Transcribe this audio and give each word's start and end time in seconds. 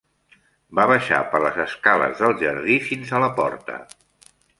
Va 0.77 0.85
baixar 0.91 1.19
per 1.33 1.41
les 1.43 1.59
escales 1.65 2.17
del 2.23 2.33
jardí 2.45 2.79
fins 2.87 3.13
a 3.19 3.21
la 3.25 3.29
porta. 3.41 3.77